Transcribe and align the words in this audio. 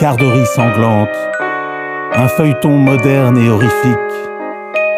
Garderie 0.00 0.46
sanglante, 0.46 1.10
un 2.14 2.26
feuilleton 2.28 2.78
moderne 2.78 3.36
et 3.36 3.50
horrifique, 3.50 3.98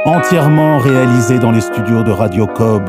entièrement 0.04 0.78
réalisé 0.78 1.40
dans 1.40 1.50
les 1.50 1.60
studios 1.60 2.04
de 2.04 2.12
Radio 2.12 2.46
Cobb, 2.46 2.88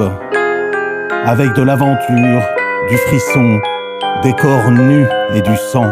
avec 1.25 1.53
de 1.53 1.63
l'aventure, 1.63 2.43
du 2.87 2.97
frisson, 2.97 3.59
des 4.21 4.33
corps 4.33 4.69
nus 4.69 5.07
et 5.33 5.41
du 5.41 5.55
sang, 5.71 5.91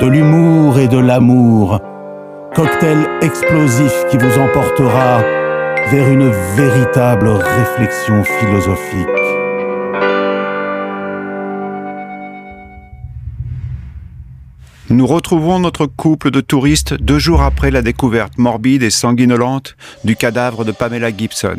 de 0.00 0.06
l'humour 0.06 0.78
et 0.78 0.88
de 0.88 0.98
l'amour, 0.98 1.80
cocktail 2.54 3.06
explosif 3.20 4.06
qui 4.10 4.16
vous 4.16 4.38
emportera 4.38 5.20
vers 5.90 6.08
une 6.08 6.30
véritable 6.56 7.28
réflexion 7.28 8.24
philosophique. 8.24 9.25
Nous 14.88 15.06
retrouvons 15.08 15.58
notre 15.58 15.86
couple 15.86 16.30
de 16.30 16.40
touristes 16.40 16.94
deux 16.94 17.18
jours 17.18 17.42
après 17.42 17.72
la 17.72 17.82
découverte 17.82 18.38
morbide 18.38 18.84
et 18.84 18.90
sanguinolente 18.90 19.76
du 20.04 20.14
cadavre 20.14 20.64
de 20.64 20.70
Pamela 20.70 21.10
Gibson. 21.10 21.58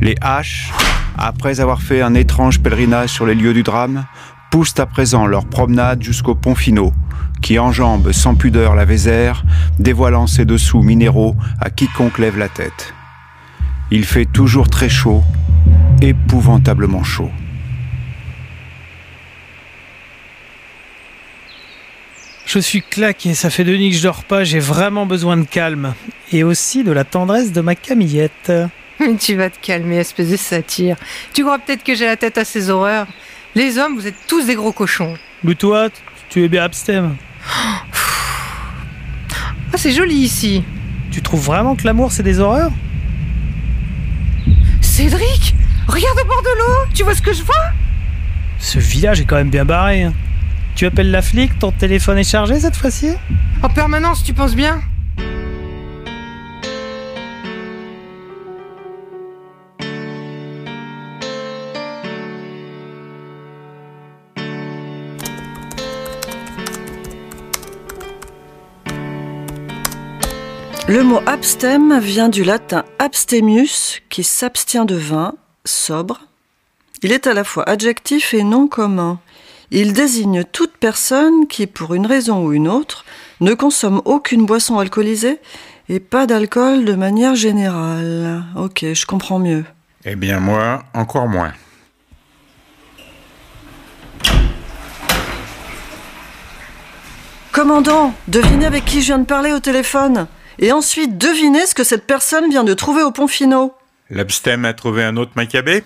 Les 0.00 0.14
H, 0.14 0.72
après 1.18 1.60
avoir 1.60 1.82
fait 1.82 2.00
un 2.00 2.14
étrange 2.14 2.60
pèlerinage 2.60 3.10
sur 3.10 3.26
les 3.26 3.34
lieux 3.34 3.52
du 3.52 3.62
drame, 3.62 4.06
poussent 4.50 4.78
à 4.78 4.86
présent 4.86 5.26
leur 5.26 5.44
promenade 5.44 6.02
jusqu'au 6.02 6.34
pont 6.34 6.54
Finot, 6.54 6.94
qui 7.42 7.58
enjambe 7.58 8.12
sans 8.12 8.36
pudeur 8.36 8.74
la 8.74 8.86
Vézère, 8.86 9.44
dévoilant 9.78 10.26
ses 10.26 10.46
dessous 10.46 10.82
minéraux 10.82 11.36
à 11.60 11.68
quiconque 11.68 12.18
lève 12.18 12.38
la 12.38 12.48
tête. 12.48 12.94
Il 13.90 14.06
fait 14.06 14.24
toujours 14.24 14.70
très 14.70 14.88
chaud, 14.88 15.22
épouvantablement 16.00 17.04
chaud. 17.04 17.30
Je 22.52 22.58
suis 22.58 22.82
claqué, 22.82 23.32
ça 23.32 23.48
fait 23.48 23.64
deux 23.64 23.78
nuits 23.78 23.92
que 23.92 23.96
je 23.96 24.02
dors 24.02 24.24
pas, 24.24 24.44
j'ai 24.44 24.58
vraiment 24.58 25.06
besoin 25.06 25.38
de 25.38 25.46
calme. 25.46 25.94
Et 26.32 26.44
aussi 26.44 26.84
de 26.84 26.92
la 26.92 27.02
tendresse 27.02 27.50
de 27.50 27.62
ma 27.62 27.74
camillette. 27.74 28.52
Tu 29.20 29.36
vas 29.36 29.48
te 29.48 29.58
calmer, 29.58 29.96
espèce 29.96 30.28
de 30.28 30.36
satire. 30.36 30.96
Tu 31.32 31.44
crois 31.44 31.58
peut-être 31.58 31.82
que 31.82 31.94
j'ai 31.94 32.04
la 32.04 32.18
tête 32.18 32.36
à 32.36 32.44
ces 32.44 32.68
horreurs 32.68 33.06
Les 33.54 33.78
hommes, 33.78 33.94
vous 33.94 34.06
êtes 34.06 34.26
tous 34.28 34.44
des 34.44 34.54
gros 34.54 34.70
cochons. 34.70 35.14
Mais 35.42 35.54
toi, 35.54 35.88
tu 36.28 36.44
es 36.44 36.48
bien 36.48 36.64
abstem. 36.64 37.16
Ah, 39.74 39.78
c'est 39.78 39.92
joli 39.92 40.16
ici. 40.16 40.62
Tu 41.10 41.22
trouves 41.22 41.40
vraiment 41.46 41.74
que 41.74 41.84
l'amour 41.86 42.12
c'est 42.12 42.22
des 42.22 42.38
horreurs? 42.38 42.72
Cédric 44.82 45.54
Regarde 45.88 46.18
au 46.22 46.26
bord 46.26 46.42
de 46.42 46.58
l'eau 46.58 46.92
Tu 46.94 47.02
vois 47.04 47.14
ce 47.14 47.22
que 47.22 47.32
je 47.32 47.42
vois? 47.42 47.70
Ce 48.58 48.78
village 48.78 49.22
est 49.22 49.24
quand 49.24 49.36
même 49.36 49.48
bien 49.48 49.64
barré. 49.64 50.02
hein. 50.02 50.12
Tu 50.74 50.86
appelles 50.86 51.10
la 51.12 51.22
flic, 51.22 51.58
ton 51.60 51.70
téléphone 51.70 52.18
est 52.18 52.28
chargé 52.28 52.58
cette 52.58 52.74
fois-ci? 52.74 53.12
En 53.62 53.68
permanence, 53.68 54.24
tu 54.24 54.34
penses 54.34 54.56
bien? 54.56 54.80
Le 70.88 71.04
mot 71.04 71.20
abstem 71.26 72.00
vient 72.00 72.28
du 72.28 72.44
latin 72.44 72.84
abstemius, 72.98 74.02
qui 74.10 74.24
s'abstient 74.24 74.84
de 74.84 74.96
vin, 74.96 75.34
sobre. 75.64 76.20
Il 77.02 77.12
est 77.12 77.26
à 77.26 77.34
la 77.34 77.44
fois 77.44 77.66
adjectif 77.68 78.34
et 78.34 78.42
nom 78.42 78.66
commun. 78.66 79.20
Il 79.74 79.94
désigne 79.94 80.44
toute 80.44 80.76
personne 80.76 81.46
qui, 81.46 81.66
pour 81.66 81.94
une 81.94 82.04
raison 82.04 82.44
ou 82.44 82.52
une 82.52 82.68
autre, 82.68 83.06
ne 83.40 83.54
consomme 83.54 84.02
aucune 84.04 84.44
boisson 84.44 84.78
alcoolisée 84.78 85.38
et 85.88 85.98
pas 85.98 86.26
d'alcool 86.26 86.84
de 86.84 86.92
manière 86.92 87.34
générale. 87.34 88.44
Ok, 88.54 88.84
je 88.92 89.06
comprends 89.06 89.38
mieux. 89.38 89.64
Eh 90.04 90.14
bien 90.14 90.40
moi, 90.40 90.84
encore 90.92 91.26
moins. 91.26 91.54
Commandant, 97.50 98.12
devinez 98.28 98.66
avec 98.66 98.84
qui 98.84 99.00
je 99.00 99.06
viens 99.06 99.20
de 99.20 99.24
parler 99.24 99.54
au 99.54 99.60
téléphone. 99.60 100.26
Et 100.58 100.70
ensuite, 100.70 101.16
devinez 101.16 101.64
ce 101.64 101.74
que 101.74 101.84
cette 101.84 102.06
personne 102.06 102.50
vient 102.50 102.64
de 102.64 102.74
trouver 102.74 103.02
au 103.02 103.10
pont 103.10 103.26
Finot. 103.26 103.72
L'abstem 104.10 104.66
a 104.66 104.74
trouvé 104.74 105.02
un 105.02 105.16
autre 105.16 105.32
macabé 105.34 105.82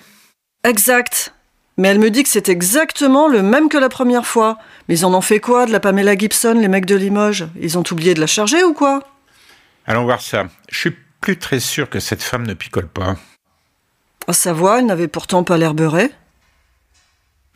Exact. 0.64 1.35
Mais 1.78 1.88
elle 1.88 1.98
me 1.98 2.10
dit 2.10 2.22
que 2.22 2.28
c'est 2.28 2.48
exactement 2.48 3.28
le 3.28 3.42
même 3.42 3.68
que 3.68 3.76
la 3.76 3.90
première 3.90 4.26
fois. 4.26 4.58
Mais 4.88 4.98
ils 4.98 5.04
en 5.04 5.12
ont 5.12 5.20
fait 5.20 5.40
quoi 5.40 5.66
de 5.66 5.72
la 5.72 5.80
Pamela 5.80 6.16
Gibson, 6.16 6.54
les 6.58 6.68
mecs 6.68 6.86
de 6.86 6.94
Limoges? 6.94 7.48
Ils 7.60 7.76
ont 7.76 7.84
oublié 7.90 8.14
de 8.14 8.20
la 8.20 8.26
charger 8.26 8.64
ou 8.64 8.72
quoi? 8.72 9.02
Allons 9.86 10.04
voir 10.04 10.22
ça. 10.22 10.46
Je 10.70 10.78
suis 10.78 10.96
plus 11.20 11.36
très 11.36 11.60
sûr 11.60 11.90
que 11.90 12.00
cette 12.00 12.22
femme 12.22 12.46
ne 12.46 12.54
picole 12.54 12.88
pas. 12.88 13.16
À 14.26 14.32
sa 14.32 14.52
voix, 14.52 14.78
elle 14.78 14.86
n'avait 14.86 15.06
pourtant 15.06 15.44
pas 15.44 15.58
l'air 15.58 15.74
beurrée. 15.74 16.10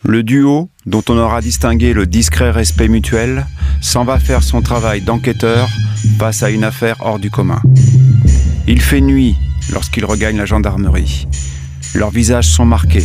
Le 0.05 0.23
duo, 0.23 0.69
dont 0.87 1.03
on 1.09 1.19
aura 1.19 1.41
distingué 1.41 1.93
le 1.93 2.07
discret 2.07 2.51
respect 2.51 2.89
mutuel, 2.89 3.47
s'en 3.83 4.05
va 4.05 4.19
faire 4.19 4.43
son 4.43 4.63
travail 4.63 5.03
d'enquêteur 5.03 5.69
face 6.19 6.43
à 6.43 6.51
une 6.51 6.65
affaire 6.65 6.97
hors 7.01 7.19
du 7.19 7.31
commun. 7.31 7.61
Il 8.67 8.81
fait 8.81 9.01
nuit 9.01 9.37
lorsqu'ils 9.73 10.05
regagnent 10.05 10.39
la 10.39 10.47
gendarmerie. 10.47 11.27
Leurs 11.95 12.11
visages 12.11 12.47
sont 12.47 12.65
marqués. 12.65 13.05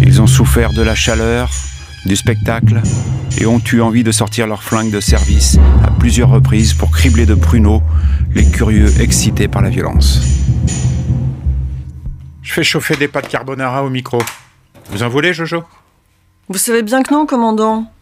Ils 0.00 0.22
ont 0.22 0.26
souffert 0.26 0.72
de 0.72 0.80
la 0.80 0.94
chaleur, 0.94 1.50
du 2.06 2.16
spectacle, 2.16 2.80
et 3.38 3.44
ont 3.44 3.60
eu 3.72 3.82
envie 3.82 4.02
de 4.02 4.12
sortir 4.12 4.46
leurs 4.46 4.62
flingues 4.62 4.90
de 4.90 5.00
service 5.00 5.58
à 5.84 5.90
plusieurs 5.90 6.30
reprises 6.30 6.72
pour 6.72 6.90
cribler 6.90 7.26
de 7.26 7.34
pruneaux 7.34 7.82
les 8.34 8.50
curieux 8.50 9.00
excités 9.02 9.46
par 9.46 9.60
la 9.60 9.68
violence. 9.68 10.20
Je 12.42 12.52
fais 12.54 12.64
chauffer 12.64 12.96
des 12.96 13.08
pâtes 13.08 13.28
carbonara 13.28 13.84
au 13.84 13.90
micro. 13.90 14.18
Vous 14.90 15.02
en 15.02 15.08
voulez, 15.10 15.34
Jojo? 15.34 15.62
Vous 16.48 16.58
savez 16.58 16.82
bien 16.82 17.02
que 17.02 17.12
non, 17.12 17.26
commandant. 17.26 17.92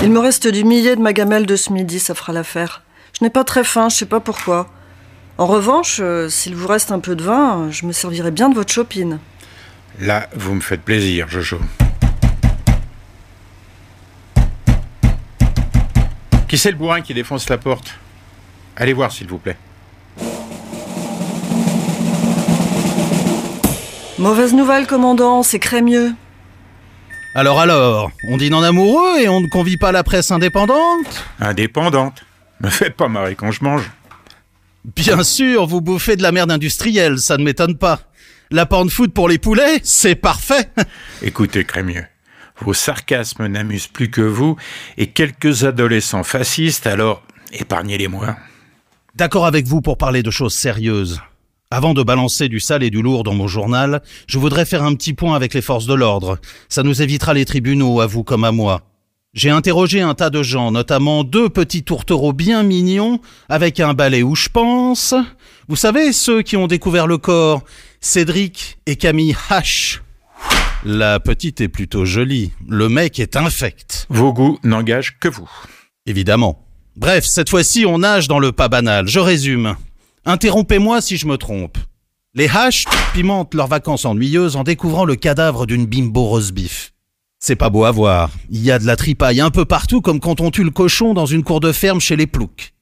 Il 0.00 0.12
me 0.12 0.20
reste 0.20 0.46
du 0.46 0.62
millet 0.62 0.94
de 0.94 1.02
ma 1.02 1.12
gamelle 1.12 1.44
de 1.44 1.56
ce 1.56 1.72
midi, 1.72 1.98
ça 1.98 2.14
fera 2.14 2.32
l'affaire. 2.32 2.82
Je 3.18 3.24
n'ai 3.24 3.30
pas 3.30 3.42
très 3.42 3.64
faim, 3.64 3.88
je 3.88 3.96
sais 3.96 4.06
pas 4.06 4.20
pourquoi. 4.20 4.68
En 5.38 5.46
revanche, 5.46 5.98
euh, 6.00 6.28
s'il 6.28 6.54
vous 6.54 6.68
reste 6.68 6.92
un 6.92 7.00
peu 7.00 7.16
de 7.16 7.24
vin, 7.24 7.68
je 7.70 7.84
me 7.84 7.92
servirai 7.92 8.30
bien 8.30 8.48
de 8.48 8.54
votre 8.54 8.72
chopine. 8.72 9.18
Là, 10.00 10.28
vous 10.34 10.54
me 10.54 10.60
faites 10.60 10.82
plaisir, 10.82 11.26
Jojo. 11.28 11.58
Qui 16.48 16.58
c'est 16.58 16.70
le 16.70 16.76
bourrin 16.76 17.00
qui 17.00 17.14
défonce 17.14 17.48
la 17.48 17.56
porte? 17.56 17.98
Allez 18.76 18.92
voir, 18.92 19.10
s'il 19.10 19.26
vous 19.26 19.38
plaît. 19.38 19.56
Mauvaise 24.18 24.54
nouvelle, 24.54 24.86
commandant, 24.86 25.42
c'est 25.42 25.58
crémieux. 25.58 26.12
Alors 27.34 27.60
alors, 27.60 28.10
on 28.28 28.36
dîne 28.36 28.54
en 28.54 28.62
amoureux 28.62 29.20
et 29.20 29.28
on 29.28 29.40
ne 29.40 29.48
convie 29.48 29.76
pas 29.76 29.92
la 29.92 30.02
presse 30.02 30.30
indépendante? 30.30 31.24
Indépendante. 31.40 32.24
Me 32.60 32.70
faites 32.70 32.96
pas 32.96 33.08
marrer 33.08 33.34
quand 33.34 33.50
je 33.50 33.62
mange. 33.62 33.90
Bien 34.84 35.22
sûr, 35.22 35.66
vous 35.66 35.80
bouffez 35.80 36.16
de 36.16 36.22
la 36.22 36.32
merde 36.32 36.50
industrielle, 36.50 37.18
ça 37.18 37.36
ne 37.36 37.44
m'étonne 37.44 37.76
pas. 37.76 38.00
La 38.50 38.64
porn 38.64 38.88
food 38.88 39.12
pour 39.12 39.28
les 39.28 39.38
poulets, 39.38 39.80
c'est 39.82 40.14
parfait. 40.14 40.70
Écoutez, 41.22 41.64
Crémieux, 41.64 42.04
vos 42.60 42.74
sarcasmes 42.74 43.46
n'amusent 43.46 43.88
plus 43.88 44.08
que 44.08 44.20
vous 44.20 44.56
et 44.96 45.08
quelques 45.08 45.64
adolescents 45.64 46.22
fascistes, 46.22 46.86
alors 46.86 47.22
épargnez-les-moi. 47.52 48.36
D'accord 49.16 49.46
avec 49.46 49.66
vous 49.66 49.80
pour 49.80 49.98
parler 49.98 50.22
de 50.22 50.30
choses 50.30 50.54
sérieuses. 50.54 51.20
Avant 51.72 51.94
de 51.94 52.04
balancer 52.04 52.48
du 52.48 52.60
sale 52.60 52.84
et 52.84 52.90
du 52.90 53.02
lourd 53.02 53.24
dans 53.24 53.34
mon 53.34 53.48
journal, 53.48 54.00
je 54.28 54.38
voudrais 54.38 54.64
faire 54.64 54.84
un 54.84 54.94
petit 54.94 55.14
point 55.14 55.34
avec 55.34 55.52
les 55.52 55.62
forces 55.62 55.86
de 55.86 55.94
l'ordre. 55.94 56.38
Ça 56.68 56.84
nous 56.84 57.02
évitera 57.02 57.34
les 57.34 57.44
tribunaux, 57.44 58.00
à 58.00 58.06
vous 58.06 58.22
comme 58.22 58.44
à 58.44 58.52
moi. 58.52 58.82
J'ai 59.34 59.50
interrogé 59.50 60.00
un 60.00 60.14
tas 60.14 60.30
de 60.30 60.42
gens, 60.42 60.70
notamment 60.70 61.24
deux 61.24 61.48
petits 61.48 61.82
tourtereaux 61.82 62.32
bien 62.32 62.62
mignons, 62.62 63.20
avec 63.48 63.80
un 63.80 63.92
balai 63.92 64.22
où 64.22 64.36
je 64.36 64.48
pense. 64.48 65.14
Vous 65.68 65.76
savez, 65.76 66.12
ceux 66.12 66.42
qui 66.42 66.56
ont 66.56 66.68
découvert 66.68 67.08
le 67.08 67.18
corps, 67.18 67.62
Cédric 68.00 68.78
et 68.86 68.96
Camille 68.96 69.36
H. 69.50 70.00
La 70.84 71.18
petite 71.18 71.60
est 71.60 71.68
plutôt 71.68 72.04
jolie, 72.04 72.52
le 72.68 72.88
mec 72.88 73.18
est 73.18 73.36
infect. 73.36 74.06
Vos 74.08 74.32
goûts 74.32 74.58
n'engagent 74.62 75.18
que 75.18 75.28
vous. 75.28 75.50
Évidemment. 76.06 76.64
Bref, 76.96 77.24
cette 77.24 77.50
fois-ci, 77.50 77.84
on 77.86 77.98
nage 77.98 78.28
dans 78.28 78.38
le 78.38 78.52
pas 78.52 78.68
banal. 78.68 79.08
Je 79.08 79.18
résume. 79.18 79.76
Interrompez-moi 80.24 81.00
si 81.00 81.16
je 81.16 81.26
me 81.26 81.36
trompe. 81.36 81.78
Les 82.34 82.48
H 82.48 82.84
pimentent 83.14 83.54
leurs 83.54 83.66
vacances 83.66 84.04
ennuyeuses 84.04 84.56
en 84.56 84.62
découvrant 84.62 85.04
le 85.04 85.16
cadavre 85.16 85.66
d'une 85.66 85.86
bimbo 85.86 86.24
rose 86.24 86.52
beef. 86.52 86.92
C'est 87.38 87.56
pas 87.56 87.70
beau 87.70 87.84
à 87.84 87.90
voir. 87.90 88.30
Il 88.50 88.62
y 88.62 88.70
a 88.70 88.78
de 88.78 88.86
la 88.86 88.96
tripaille 88.96 89.40
un 89.40 89.50
peu 89.50 89.64
partout 89.64 90.00
comme 90.00 90.20
quand 90.20 90.40
on 90.40 90.50
tue 90.50 90.64
le 90.64 90.70
cochon 90.70 91.14
dans 91.14 91.26
une 91.26 91.44
cour 91.44 91.60
de 91.60 91.72
ferme 91.72 92.00
chez 92.00 92.16
les 92.16 92.26
ploucs. 92.26 92.72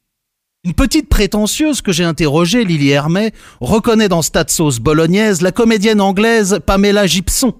Une 0.64 0.72
petite 0.72 1.10
prétentieuse 1.10 1.82
que 1.82 1.92
j'ai 1.92 2.04
interrogée, 2.04 2.64
Lily 2.64 2.88
Hermet, 2.88 3.32
reconnaît 3.60 4.08
dans 4.08 4.22
Stade 4.22 4.48
Sauce 4.48 4.78
bolognaise 4.78 5.42
la 5.42 5.52
comédienne 5.52 6.00
anglaise 6.00 6.58
Pamela 6.64 7.06
Gibson. 7.06 7.52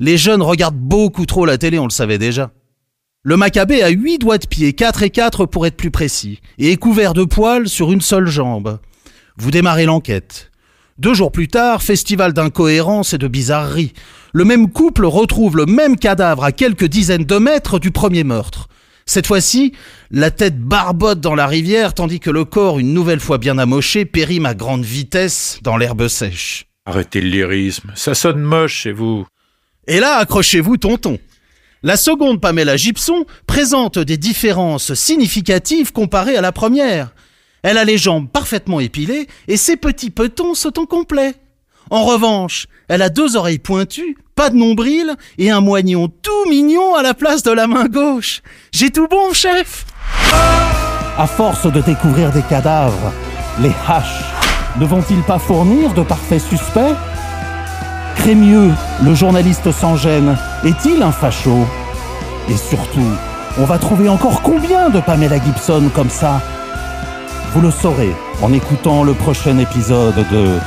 Les 0.00 0.16
jeunes 0.16 0.42
regardent 0.42 0.74
beaucoup 0.74 1.24
trop 1.24 1.46
la 1.46 1.56
télé, 1.56 1.78
on 1.78 1.84
le 1.84 1.90
savait 1.90 2.18
déjà. 2.18 2.50
Le 3.22 3.36
macabé 3.36 3.80
a 3.84 3.90
huit 3.90 4.18
doigts 4.18 4.38
de 4.38 4.46
pied, 4.48 4.72
quatre 4.72 5.04
et 5.04 5.10
quatre 5.10 5.46
pour 5.46 5.66
être 5.66 5.76
plus 5.76 5.92
précis, 5.92 6.40
et 6.58 6.72
est 6.72 6.76
couvert 6.76 7.14
de 7.14 7.22
poils 7.22 7.68
sur 7.68 7.92
une 7.92 8.00
seule 8.00 8.26
jambe. 8.26 8.80
Vous 9.36 9.52
démarrez 9.52 9.84
l'enquête. 9.84 10.50
Deux 10.98 11.14
jours 11.14 11.30
plus 11.30 11.46
tard, 11.46 11.80
festival 11.80 12.32
d'incohérences 12.32 13.14
et 13.14 13.18
de 13.18 13.28
bizarreries. 13.28 13.92
Le 14.32 14.44
même 14.44 14.68
couple 14.72 15.04
retrouve 15.04 15.56
le 15.56 15.66
même 15.66 15.96
cadavre 15.96 16.42
à 16.42 16.50
quelques 16.50 16.86
dizaines 16.86 17.24
de 17.24 17.38
mètres 17.38 17.78
du 17.78 17.92
premier 17.92 18.24
meurtre. 18.24 18.66
Cette 19.08 19.28
fois-ci, 19.28 19.72
la 20.10 20.32
tête 20.32 20.60
barbote 20.60 21.20
dans 21.20 21.36
la 21.36 21.46
rivière 21.46 21.94
tandis 21.94 22.18
que 22.18 22.30
le 22.30 22.44
corps, 22.44 22.80
une 22.80 22.92
nouvelle 22.92 23.20
fois 23.20 23.38
bien 23.38 23.56
amoché, 23.56 24.04
périme 24.04 24.46
à 24.46 24.54
grande 24.54 24.84
vitesse 24.84 25.60
dans 25.62 25.76
l'herbe 25.76 26.08
sèche. 26.08 26.66
Arrêtez 26.86 27.20
le 27.20 27.28
lyrisme, 27.28 27.92
ça 27.94 28.14
sonne 28.14 28.40
moche 28.40 28.74
chez 28.74 28.92
vous. 28.92 29.24
Et 29.86 30.00
là, 30.00 30.16
accrochez-vous, 30.16 30.76
tonton. 30.76 31.18
La 31.84 31.96
seconde 31.96 32.40
Pamela 32.40 32.76
Gibson 32.76 33.26
présente 33.46 33.98
des 34.00 34.16
différences 34.16 34.94
significatives 34.94 35.92
comparées 35.92 36.36
à 36.36 36.40
la 36.40 36.50
première. 36.50 37.14
Elle 37.62 37.78
a 37.78 37.84
les 37.84 37.98
jambes 37.98 38.28
parfaitement 38.28 38.80
épilées 38.80 39.28
et 39.46 39.56
ses 39.56 39.76
petits 39.76 40.10
petons 40.10 40.54
sont 40.54 40.80
en 40.80 40.86
complet. 40.86 41.34
En 41.90 42.04
revanche, 42.04 42.66
elle 42.88 43.02
a 43.02 43.08
deux 43.08 43.36
oreilles 43.36 43.60
pointues, 43.60 44.16
pas 44.36 44.50
de 44.50 44.56
nombril 44.56 45.16
et 45.38 45.50
un 45.50 45.62
moignon 45.62 46.08
tout 46.22 46.48
mignon 46.50 46.94
à 46.94 47.02
la 47.02 47.14
place 47.14 47.42
de 47.42 47.50
la 47.50 47.66
main 47.66 47.86
gauche. 47.86 48.42
J'ai 48.70 48.90
tout 48.90 49.08
bon, 49.08 49.32
chef. 49.32 49.86
À 51.18 51.26
force 51.26 51.66
de 51.66 51.80
découvrir 51.80 52.30
des 52.30 52.42
cadavres, 52.42 53.12
les 53.60 53.72
haches 53.88 54.24
ne 54.78 54.84
vont-ils 54.84 55.22
pas 55.22 55.38
fournir 55.38 55.94
de 55.94 56.02
parfaits 56.02 56.42
suspects? 56.42 56.94
Crémieux, 58.16 58.70
le 59.02 59.14
journaliste 59.14 59.72
sans 59.72 59.96
gêne, 59.96 60.36
est-il 60.64 61.02
un 61.02 61.12
facho? 61.12 61.66
Et 62.50 62.56
surtout, 62.56 63.10
on 63.58 63.64
va 63.64 63.78
trouver 63.78 64.10
encore 64.10 64.42
combien 64.42 64.90
de 64.90 65.00
Pamela 65.00 65.42
Gibson 65.42 65.90
comme 65.94 66.10
ça? 66.10 66.42
Vous 67.54 67.62
le 67.62 67.70
saurez 67.70 68.14
en 68.42 68.52
écoutant 68.52 69.02
le 69.02 69.14
prochain 69.14 69.56
épisode 69.56 70.26
de 70.30 70.58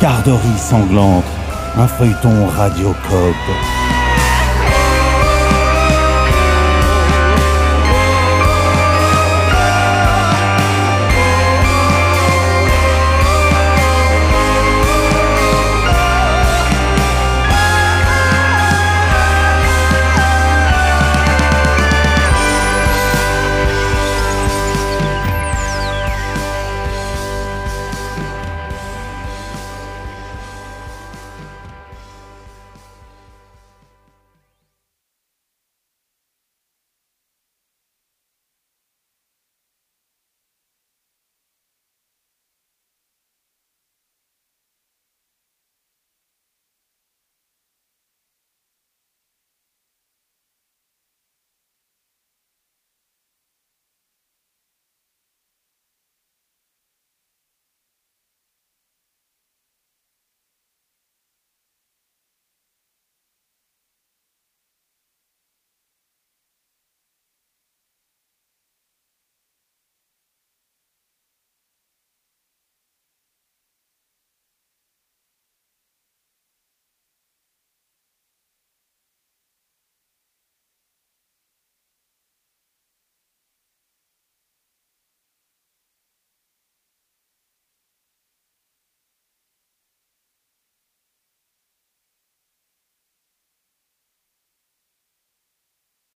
Garderie 0.00 0.58
sanglante, 0.58 1.24
un 1.76 1.86
feuilleton 1.86 2.46
Radio 2.46 2.94
Code. 3.08 3.75